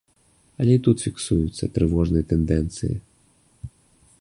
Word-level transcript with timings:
Але 0.63 0.71
і 0.77 0.79
тут 0.87 1.03
фіксуюцца 1.07 1.69
трывожныя 1.75 2.27
тэндэнцыі. 2.33 2.95